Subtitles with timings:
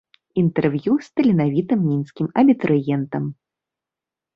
[0.43, 3.23] Інтэрв'ю з таленавітым мінскім абітурыентам.